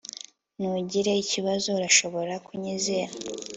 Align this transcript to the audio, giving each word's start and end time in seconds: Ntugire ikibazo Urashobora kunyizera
Ntugire 0.59 1.11
ikibazo 1.23 1.67
Urashobora 1.77 2.33
kunyizera 2.45 3.11